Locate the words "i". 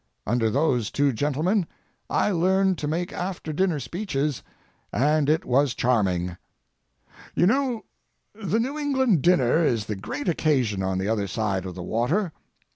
2.09-2.31